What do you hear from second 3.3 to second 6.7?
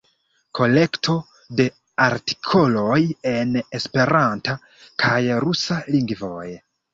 en esperanta kaj rusa lingvoj.